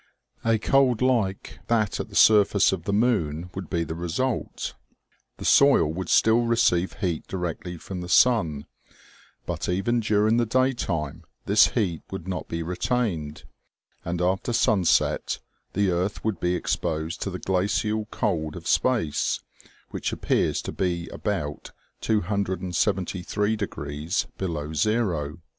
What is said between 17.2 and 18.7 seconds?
to the glacial cold of